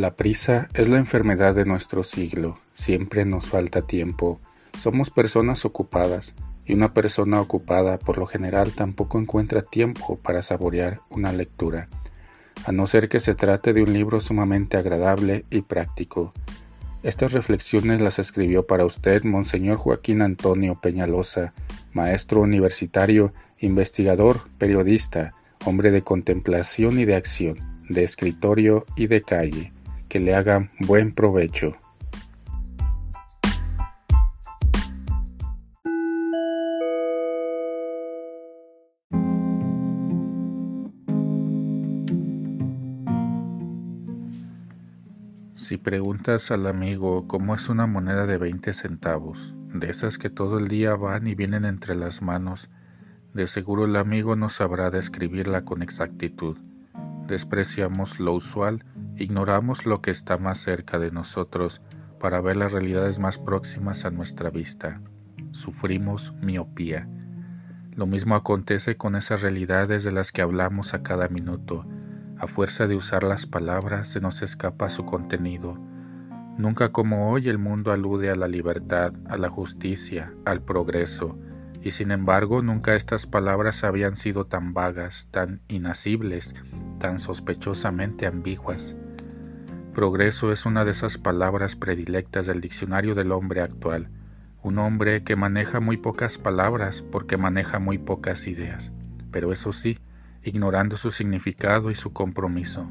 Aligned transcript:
La 0.00 0.16
prisa 0.16 0.70
es 0.72 0.88
la 0.88 0.96
enfermedad 0.96 1.54
de 1.54 1.66
nuestro 1.66 2.04
siglo. 2.04 2.58
Siempre 2.72 3.26
nos 3.26 3.50
falta 3.50 3.82
tiempo. 3.82 4.40
Somos 4.78 5.10
personas 5.10 5.66
ocupadas 5.66 6.34
y 6.64 6.72
una 6.72 6.94
persona 6.94 7.38
ocupada 7.38 7.98
por 7.98 8.16
lo 8.16 8.24
general 8.24 8.72
tampoco 8.72 9.18
encuentra 9.18 9.60
tiempo 9.60 10.16
para 10.16 10.40
saborear 10.40 11.02
una 11.10 11.34
lectura, 11.34 11.90
a 12.64 12.72
no 12.72 12.86
ser 12.86 13.10
que 13.10 13.20
se 13.20 13.34
trate 13.34 13.74
de 13.74 13.82
un 13.82 13.92
libro 13.92 14.20
sumamente 14.20 14.78
agradable 14.78 15.44
y 15.50 15.60
práctico. 15.60 16.32
Estas 17.02 17.34
reflexiones 17.34 18.00
las 18.00 18.18
escribió 18.18 18.66
para 18.66 18.86
usted 18.86 19.22
Monseñor 19.24 19.76
Joaquín 19.76 20.22
Antonio 20.22 20.80
Peñalosa, 20.80 21.52
maestro 21.92 22.40
universitario, 22.40 23.34
investigador, 23.58 24.48
periodista, 24.56 25.34
hombre 25.66 25.90
de 25.90 26.00
contemplación 26.00 26.98
y 26.98 27.04
de 27.04 27.16
acción, 27.16 27.58
de 27.90 28.02
escritorio 28.02 28.86
y 28.96 29.06
de 29.06 29.20
calle 29.20 29.74
que 30.10 30.20
le 30.20 30.34
haga 30.34 30.68
buen 30.80 31.14
provecho. 31.14 31.76
Si 45.54 45.76
preguntas 45.76 46.50
al 46.50 46.66
amigo 46.66 47.28
cómo 47.28 47.54
es 47.54 47.68
una 47.68 47.86
moneda 47.86 48.26
de 48.26 48.38
20 48.38 48.74
centavos, 48.74 49.54
de 49.72 49.88
esas 49.88 50.18
que 50.18 50.28
todo 50.28 50.58
el 50.58 50.66
día 50.66 50.96
van 50.96 51.28
y 51.28 51.36
vienen 51.36 51.64
entre 51.64 51.94
las 51.94 52.20
manos, 52.20 52.68
de 53.32 53.46
seguro 53.46 53.84
el 53.84 53.94
amigo 53.94 54.34
no 54.34 54.48
sabrá 54.48 54.90
describirla 54.90 55.64
con 55.64 55.82
exactitud. 55.82 56.58
Despreciamos 57.30 58.18
lo 58.18 58.34
usual 58.34 58.84
Ignoramos 59.20 59.84
lo 59.84 60.00
que 60.00 60.10
está 60.10 60.36
más 60.36 60.58
cerca 60.58 60.98
de 60.98 61.10
nosotros 61.10 61.82
para 62.18 62.40
ver 62.40 62.56
las 62.56 62.72
realidades 62.72 63.18
más 63.18 63.38
próximas 63.38 64.04
a 64.04 64.10
nuestra 64.10 64.48
vista. 64.48 65.02
Sufrimos 65.52 66.34
miopía. 66.40 67.06
Lo 67.94 68.06
mismo 68.06 68.34
acontece 68.34 68.96
con 68.96 69.14
esas 69.14 69.42
realidades 69.42 70.02
de 70.04 70.10
las 70.10 70.32
que 70.32 70.40
hablamos 70.40 70.94
a 70.94 71.02
cada 71.02 71.28
minuto. 71.28 71.86
A 72.38 72.46
fuerza 72.46 72.88
de 72.88 72.96
usar 72.96 73.22
las 73.22 73.44
palabras 73.44 74.08
se 74.08 74.20
nos 74.20 74.40
escapa 74.40 74.88
su 74.88 75.04
contenido. 75.04 75.78
Nunca 76.56 76.92
como 76.92 77.30
hoy 77.30 77.48
el 77.48 77.58
mundo 77.58 77.92
alude 77.92 78.30
a 78.30 78.36
la 78.36 78.48
libertad, 78.48 79.12
a 79.28 79.36
la 79.36 79.50
justicia, 79.50 80.32
al 80.46 80.62
progreso, 80.62 81.38
y 81.82 81.90
sin 81.90 82.10
embargo 82.10 82.62
nunca 82.62 82.94
estas 82.94 83.26
palabras 83.26 83.84
habían 83.84 84.16
sido 84.16 84.46
tan 84.46 84.72
vagas, 84.74 85.28
tan 85.30 85.60
inasibles, 85.68 86.54
tan 87.00 87.18
sospechosamente 87.18 88.26
ambiguas. 88.28 88.94
Progreso 89.92 90.52
es 90.52 90.66
una 90.66 90.84
de 90.84 90.92
esas 90.92 91.18
palabras 91.18 91.74
predilectas 91.74 92.46
del 92.46 92.60
diccionario 92.60 93.16
del 93.16 93.32
hombre 93.32 93.60
actual, 93.60 94.08
un 94.62 94.78
hombre 94.78 95.24
que 95.24 95.34
maneja 95.34 95.80
muy 95.80 95.96
pocas 95.96 96.38
palabras 96.38 97.02
porque 97.02 97.36
maneja 97.36 97.80
muy 97.80 97.98
pocas 97.98 98.46
ideas, 98.46 98.92
pero 99.32 99.52
eso 99.52 99.72
sí, 99.72 99.98
ignorando 100.44 100.96
su 100.96 101.10
significado 101.10 101.90
y 101.90 101.96
su 101.96 102.12
compromiso. 102.12 102.88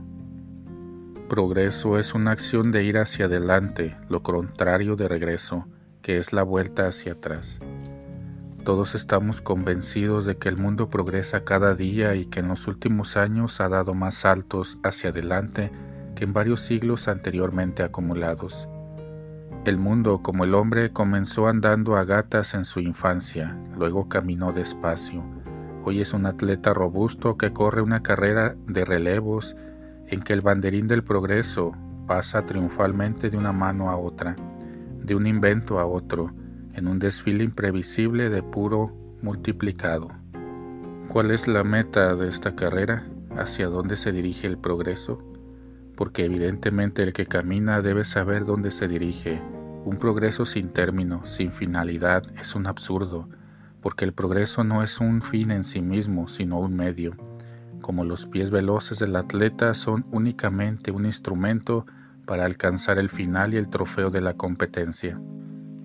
Progreso 1.29 1.97
es 1.97 2.13
una 2.13 2.31
acción 2.31 2.71
de 2.71 2.83
ir 2.83 2.97
hacia 2.97 3.25
adelante, 3.25 3.95
lo 4.09 4.23
contrario 4.23 4.97
de 4.97 5.07
regreso, 5.07 5.67
que 6.01 6.17
es 6.17 6.33
la 6.33 6.43
vuelta 6.43 6.87
hacia 6.87 7.13
atrás. 7.13 7.59
Todos 8.69 8.93
estamos 8.93 9.41
convencidos 9.41 10.27
de 10.27 10.37
que 10.37 10.47
el 10.47 10.55
mundo 10.55 10.91
progresa 10.91 11.43
cada 11.43 11.73
día 11.73 12.13
y 12.13 12.27
que 12.27 12.41
en 12.41 12.49
los 12.49 12.67
últimos 12.67 13.17
años 13.17 13.59
ha 13.61 13.67
dado 13.67 13.95
más 13.95 14.13
saltos 14.13 14.77
hacia 14.83 15.09
adelante 15.09 15.71
en 16.17 16.33
varios 16.33 16.59
siglos 16.61 17.07
anteriormente 17.07 17.81
acumulados. 17.81 18.69
El 19.65 19.79
mundo, 19.79 20.21
como 20.21 20.43
el 20.43 20.53
hombre, 20.53 20.93
comenzó 20.93 21.47
andando 21.47 21.95
a 21.95 22.03
gatas 22.03 22.53
en 22.53 22.63
su 22.63 22.79
infancia, 22.79 23.57
luego 23.75 24.07
caminó 24.07 24.53
despacio. 24.53 25.23
Hoy 25.83 26.01
es 26.01 26.13
un 26.13 26.27
atleta 26.27 26.71
robusto 26.71 27.39
que 27.39 27.51
corre 27.51 27.81
una 27.81 28.03
carrera 28.03 28.55
de 28.67 28.85
relevos 28.85 29.55
en 30.05 30.21
que 30.21 30.33
el 30.33 30.41
banderín 30.41 30.87
del 30.87 31.03
progreso 31.03 31.71
pasa 32.05 32.45
triunfalmente 32.45 33.31
de 33.31 33.37
una 33.37 33.51
mano 33.51 33.89
a 33.89 33.97
otra, 33.97 34.35
de 35.01 35.15
un 35.15 35.25
invento 35.25 35.79
a 35.79 35.87
otro, 35.87 36.31
en 36.79 36.87
un 36.87 36.97
desfile 36.97 37.43
imprevisible 37.43 38.29
de 38.29 38.41
puro 38.41 38.91
multiplicado. 39.21 40.09
¿Cuál 41.09 41.31
es 41.31 41.47
la 41.47 41.63
meta 41.63 42.15
de 42.15 42.29
esta 42.29 42.55
carrera? 42.55 43.07
¿Hacia 43.37 43.67
dónde 43.67 43.95
se 43.97 44.11
dirige 44.11 44.47
el 44.47 44.57
progreso? 44.57 45.23
porque 45.99 46.23
evidentemente 46.23 47.03
el 47.03 47.11
que 47.11 47.25
camina 47.25 47.81
debe 47.81 48.05
saber 48.05 48.45
dónde 48.45 48.71
se 48.71 48.87
dirige. 48.87 49.41
Un 49.83 49.97
progreso 49.97 50.45
sin 50.45 50.69
término, 50.69 51.25
sin 51.25 51.51
finalidad, 51.51 52.23
es 52.39 52.55
un 52.55 52.67
absurdo, 52.67 53.27
porque 53.81 54.05
el 54.05 54.13
progreso 54.13 54.63
no 54.63 54.81
es 54.81 55.01
un 55.01 55.21
fin 55.21 55.51
en 55.51 55.65
sí 55.65 55.81
mismo, 55.81 56.29
sino 56.29 56.57
un 56.57 56.73
medio. 56.73 57.17
Como 57.81 58.05
los 58.05 58.27
pies 58.27 58.49
veloces 58.49 58.99
del 58.99 59.13
atleta 59.17 59.73
son 59.73 60.05
únicamente 60.09 60.91
un 60.91 61.05
instrumento 61.05 61.85
para 62.25 62.45
alcanzar 62.45 62.97
el 62.97 63.09
final 63.09 63.53
y 63.53 63.57
el 63.57 63.67
trofeo 63.69 64.09
de 64.09 64.21
la 64.21 64.35
competencia. 64.35 65.19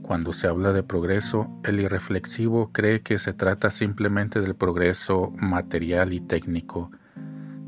Cuando 0.04 0.34
se 0.34 0.48
habla 0.48 0.74
de 0.74 0.82
progreso, 0.82 1.48
el 1.64 1.80
irreflexivo 1.80 2.72
cree 2.72 3.00
que 3.00 3.18
se 3.18 3.32
trata 3.32 3.70
simplemente 3.70 4.42
del 4.42 4.54
progreso 4.54 5.32
material 5.38 6.12
y 6.12 6.20
técnico, 6.20 6.90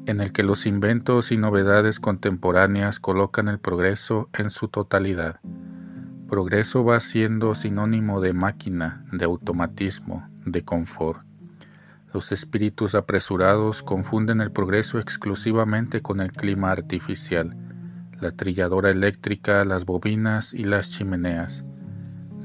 en 0.04 0.20
el 0.20 0.32
que 0.32 0.42
los 0.42 0.66
inventos 0.66 1.32
y 1.32 1.38
novedades 1.38 1.98
contemporáneas 1.98 3.00
colocan 3.00 3.48
el 3.48 3.58
progreso 3.58 4.28
en 4.34 4.50
su 4.50 4.68
totalidad. 4.68 5.40
Progreso 6.28 6.84
va 6.84 7.00
siendo 7.00 7.54
sinónimo 7.54 8.20
de 8.20 8.34
máquina, 8.34 9.06
de 9.12 9.24
automatismo, 9.24 10.28
de 10.44 10.62
confort. 10.62 11.22
Los 12.12 12.32
espíritus 12.32 12.94
apresurados 12.94 13.82
confunden 13.82 14.42
el 14.42 14.52
progreso 14.52 14.98
exclusivamente 14.98 16.02
con 16.02 16.20
el 16.20 16.32
clima 16.32 16.70
artificial, 16.70 17.56
la 18.20 18.30
trilladora 18.30 18.90
eléctrica, 18.90 19.64
las 19.64 19.86
bobinas 19.86 20.52
y 20.52 20.64
las 20.64 20.90
chimeneas. 20.90 21.64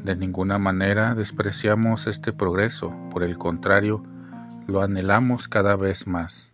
De 0.03 0.15
ninguna 0.15 0.57
manera 0.57 1.13
despreciamos 1.13 2.07
este 2.07 2.33
progreso, 2.33 2.91
por 3.11 3.23
el 3.23 3.37
contrario, 3.37 4.03
lo 4.67 4.81
anhelamos 4.81 5.47
cada 5.47 5.75
vez 5.75 6.07
más. 6.07 6.53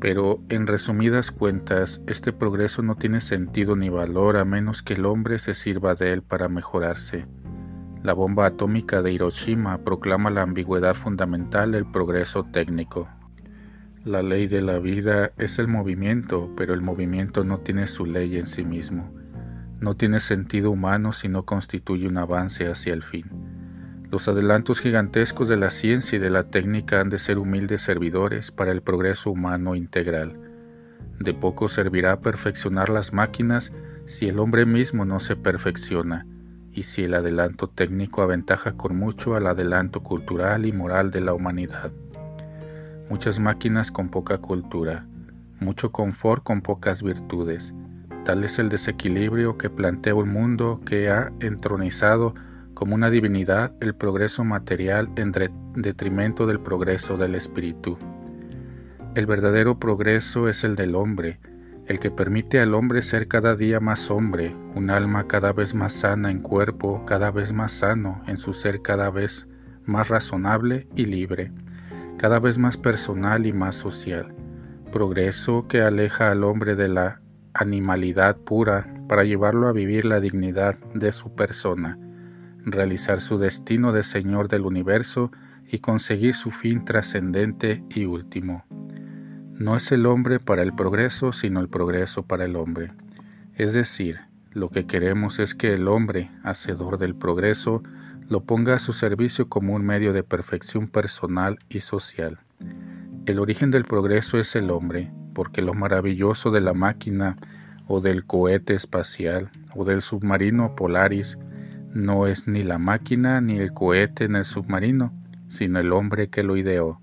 Pero 0.00 0.40
en 0.48 0.66
resumidas 0.66 1.30
cuentas, 1.30 2.00
este 2.06 2.32
progreso 2.32 2.82
no 2.82 2.94
tiene 2.94 3.20
sentido 3.20 3.76
ni 3.76 3.88
valor 3.88 4.36
a 4.36 4.44
menos 4.44 4.82
que 4.82 4.94
el 4.94 5.04
hombre 5.04 5.38
se 5.38 5.54
sirva 5.54 5.94
de 5.94 6.12
él 6.12 6.22
para 6.22 6.48
mejorarse. 6.48 7.26
La 8.02 8.14
bomba 8.14 8.46
atómica 8.46 9.02
de 9.02 9.12
Hiroshima 9.12 9.78
proclama 9.84 10.30
la 10.30 10.42
ambigüedad 10.42 10.94
fundamental 10.94 11.72
del 11.72 11.86
progreso 11.86 12.44
técnico. 12.44 13.08
La 14.04 14.22
ley 14.22 14.48
de 14.48 14.62
la 14.62 14.78
vida 14.78 15.30
es 15.38 15.60
el 15.60 15.68
movimiento, 15.68 16.50
pero 16.56 16.74
el 16.74 16.80
movimiento 16.80 17.44
no 17.44 17.58
tiene 17.60 17.86
su 17.86 18.04
ley 18.04 18.38
en 18.38 18.48
sí 18.48 18.64
mismo. 18.64 19.12
No 19.82 19.96
tiene 19.96 20.20
sentido 20.20 20.70
humano 20.70 21.12
si 21.12 21.28
no 21.28 21.44
constituye 21.44 22.06
un 22.06 22.16
avance 22.16 22.68
hacia 22.68 22.94
el 22.94 23.02
fin. 23.02 23.26
Los 24.12 24.28
adelantos 24.28 24.80
gigantescos 24.80 25.48
de 25.48 25.56
la 25.56 25.70
ciencia 25.70 26.16
y 26.16 26.20
de 26.20 26.30
la 26.30 26.44
técnica 26.44 27.00
han 27.00 27.10
de 27.10 27.18
ser 27.18 27.36
humildes 27.36 27.82
servidores 27.82 28.52
para 28.52 28.70
el 28.70 28.80
progreso 28.80 29.32
humano 29.32 29.74
integral. 29.74 30.38
De 31.18 31.34
poco 31.34 31.66
servirá 31.66 32.20
perfeccionar 32.20 32.90
las 32.90 33.12
máquinas 33.12 33.72
si 34.06 34.28
el 34.28 34.38
hombre 34.38 34.66
mismo 34.66 35.04
no 35.04 35.18
se 35.18 35.34
perfecciona, 35.34 36.28
y 36.70 36.84
si 36.84 37.02
el 37.02 37.14
adelanto 37.14 37.68
técnico 37.68 38.22
aventaja 38.22 38.76
con 38.76 38.96
mucho 38.96 39.34
al 39.34 39.48
adelanto 39.48 40.04
cultural 40.04 40.64
y 40.64 40.70
moral 40.70 41.10
de 41.10 41.22
la 41.22 41.34
humanidad. 41.34 41.90
Muchas 43.10 43.40
máquinas 43.40 43.90
con 43.90 44.10
poca 44.10 44.38
cultura, 44.38 45.08
mucho 45.58 45.90
confort 45.90 46.44
con 46.44 46.62
pocas 46.62 47.02
virtudes. 47.02 47.74
Tal 48.24 48.44
es 48.44 48.58
el 48.60 48.68
desequilibrio 48.68 49.58
que 49.58 49.68
plantea 49.68 50.14
un 50.14 50.28
mundo 50.28 50.80
que 50.86 51.10
ha 51.10 51.32
entronizado 51.40 52.34
como 52.74 52.94
una 52.94 53.10
divinidad 53.10 53.74
el 53.80 53.94
progreso 53.94 54.44
material 54.44 55.10
en 55.16 55.32
detrimento 55.74 56.46
del 56.46 56.60
progreso 56.60 57.16
del 57.16 57.34
espíritu. 57.34 57.98
El 59.14 59.26
verdadero 59.26 59.78
progreso 59.78 60.48
es 60.48 60.62
el 60.62 60.76
del 60.76 60.94
hombre, 60.94 61.40
el 61.86 61.98
que 61.98 62.10
permite 62.12 62.60
al 62.60 62.74
hombre 62.74 63.02
ser 63.02 63.26
cada 63.26 63.56
día 63.56 63.80
más 63.80 64.10
hombre, 64.10 64.54
un 64.74 64.90
alma 64.90 65.26
cada 65.26 65.52
vez 65.52 65.74
más 65.74 65.92
sana 65.92 66.30
en 66.30 66.40
cuerpo, 66.40 67.04
cada 67.06 67.30
vez 67.32 67.52
más 67.52 67.72
sano 67.72 68.22
en 68.26 68.36
su 68.36 68.52
ser 68.52 68.82
cada 68.82 69.10
vez 69.10 69.48
más 69.84 70.08
razonable 70.08 70.86
y 70.94 71.06
libre, 71.06 71.52
cada 72.18 72.38
vez 72.38 72.56
más 72.56 72.76
personal 72.76 73.46
y 73.46 73.52
más 73.52 73.74
social. 73.74 74.32
Progreso 74.92 75.66
que 75.66 75.82
aleja 75.82 76.30
al 76.30 76.44
hombre 76.44 76.76
de 76.76 76.88
la 76.88 77.21
animalidad 77.54 78.36
pura 78.36 78.92
para 79.08 79.24
llevarlo 79.24 79.68
a 79.68 79.72
vivir 79.72 80.04
la 80.04 80.20
dignidad 80.20 80.78
de 80.94 81.12
su 81.12 81.34
persona 81.34 81.98
realizar 82.64 83.20
su 83.20 83.38
destino 83.38 83.92
de 83.92 84.02
Señor 84.02 84.48
del 84.48 84.62
universo 84.62 85.30
y 85.70 85.78
conseguir 85.78 86.34
su 86.34 86.50
fin 86.50 86.84
trascendente 86.84 87.84
y 87.90 88.04
último. 88.04 88.64
No 89.52 89.76
es 89.76 89.92
el 89.92 90.06
hombre 90.06 90.38
para 90.38 90.62
el 90.62 90.74
progreso, 90.74 91.32
sino 91.32 91.60
el 91.60 91.68
progreso 91.68 92.24
para 92.24 92.44
el 92.44 92.56
hombre. 92.56 92.92
Es 93.54 93.74
decir, 93.74 94.20
lo 94.50 94.68
que 94.70 94.86
queremos 94.86 95.38
es 95.38 95.54
que 95.54 95.74
el 95.74 95.88
hombre, 95.88 96.30
hacedor 96.42 96.98
del 96.98 97.14
progreso, 97.14 97.82
lo 98.28 98.44
ponga 98.44 98.74
a 98.74 98.78
su 98.78 98.92
servicio 98.92 99.48
como 99.48 99.74
un 99.74 99.84
medio 99.84 100.12
de 100.12 100.22
perfección 100.22 100.88
personal 100.88 101.58
y 101.68 101.80
social. 101.80 102.40
El 103.26 103.38
origen 103.38 103.70
del 103.70 103.84
progreso 103.84 104.38
es 104.38 104.56
el 104.56 104.70
hombre, 104.70 105.12
porque 105.34 105.62
lo 105.62 105.74
maravilloso 105.74 106.50
de 106.50 106.60
la 106.60 106.74
máquina 106.74 107.36
o 107.86 108.00
del 108.00 108.24
cohete 108.24 108.74
espacial 108.74 109.50
o 109.74 109.84
del 109.84 110.02
submarino 110.02 110.74
Polaris 110.76 111.38
no 111.92 112.26
es 112.26 112.46
ni 112.46 112.62
la 112.62 112.78
máquina 112.78 113.40
ni 113.40 113.58
el 113.58 113.72
cohete 113.72 114.24
en 114.24 114.36
el 114.36 114.44
submarino, 114.44 115.12
sino 115.48 115.78
el 115.78 115.92
hombre 115.92 116.28
que 116.28 116.42
lo 116.42 116.56
ideó. 116.56 117.00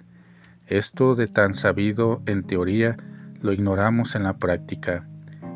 Esto 0.66 1.16
de 1.16 1.28
tan 1.28 1.54
sabido 1.54 2.22
en 2.26 2.44
teoría 2.44 2.98
lo 3.42 3.54
ignoramos 3.54 4.16
en 4.16 4.24
la 4.24 4.38
práctica. 4.38 5.08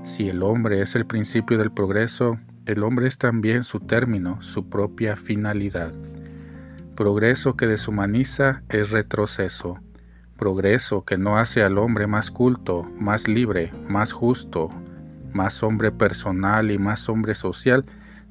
Si 0.04 0.30
el 0.30 0.44
hombre 0.44 0.82
es 0.82 0.96
el 0.96 1.06
principio 1.06 1.58
del 1.58 1.72
progreso, 1.72 2.40
el 2.66 2.84
hombre 2.84 3.08
es 3.08 3.18
también 3.18 3.64
su 3.64 3.80
término, 3.80 4.42
su 4.42 4.70
propia 4.70 5.16
finalidad. 5.16 5.94
Progreso 6.96 7.56
que 7.56 7.68
deshumaniza 7.68 8.62
es 8.70 8.92
retroceso. 8.92 9.80
Progreso 10.44 11.06
que 11.06 11.18
no 11.18 11.38
hace 11.38 11.64
al 11.64 11.78
hombre 11.78 12.06
más 12.06 12.30
culto, 12.30 12.84
más 13.00 13.30
libre, 13.30 13.72
más 13.88 14.12
justo, 14.12 14.70
más 15.32 15.64
hombre 15.64 15.90
personal 15.90 16.70
y 16.70 16.78
más 16.78 17.08
hombre 17.08 17.34
social, 17.34 17.86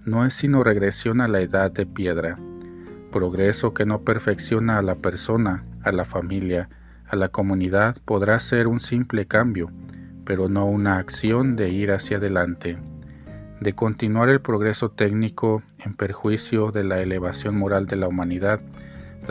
no 0.05 0.27
es 0.27 0.35
sino 0.35 0.63
regresión 0.63 1.23
a 1.23 1.27
la 1.27 1.41
edad 1.41 1.73
de 1.73 1.87
piedra. 1.87 2.39
Progreso 3.11 3.73
que 3.73 3.87
no 3.87 4.03
perfecciona 4.03 4.77
a 4.77 4.83
la 4.83 4.97
persona, 4.97 5.65
a 5.83 5.91
la 5.91 6.05
familia, 6.05 6.69
a 7.07 7.17
la 7.17 7.31
comunidad 7.31 7.97
podrá 8.05 8.39
ser 8.41 8.67
un 8.67 8.81
simple 8.81 9.27
cambio, 9.27 9.71
pero 10.27 10.51
no 10.51 10.67
una 10.67 10.99
acción 10.99 11.57
de 11.57 11.71
ir 11.71 11.93
hacia 11.93 12.19
adelante, 12.19 12.77
de 13.63 13.73
continuar 13.73 14.29
el 14.29 14.43
progreso 14.43 14.91
técnico 14.91 15.63
en 15.83 15.95
perjuicio 15.95 16.73
de 16.73 16.85
la 16.85 17.01
elevación 17.01 17.57
moral 17.57 17.87
de 17.87 17.97
la 17.97 18.07
humanidad. 18.07 18.61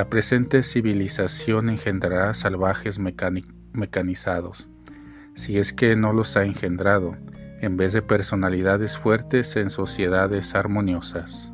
La 0.02 0.10
presente 0.10 0.64
civilización 0.64 1.70
engendrará 1.70 2.34
salvajes 2.34 2.98
mecanizados, 2.98 4.68
si 5.36 5.60
es 5.60 5.74
que 5.74 5.96
no 5.96 6.12
los 6.12 6.36
ha 6.38 6.44
engendrado, 6.44 7.16
en 7.62 7.78
vez 7.78 7.94
de 7.94 8.02
personalidades 8.02 8.98
fuertes 8.98 9.56
en 9.58 9.70
sociedades 9.70 10.56
armoniosas. 10.56 11.54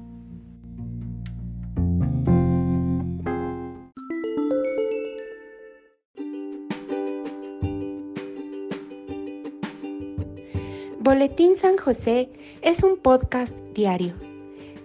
Boletín 11.02 11.58
San 11.58 11.76
José 11.76 12.32
es 12.62 12.82
un 12.82 12.96
podcast 12.96 13.60
diario. 13.76 14.27